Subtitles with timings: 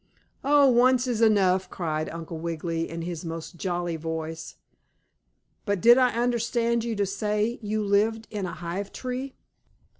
[0.43, 4.55] "Oh, once is enough!" cried Uncle Wiggily in his most jolly voice.
[5.63, 9.35] "But did I understand you to say you lived in a hive tree?"